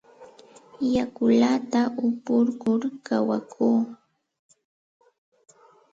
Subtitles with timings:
[0.95, 3.81] Yakullata upukur kawakuu.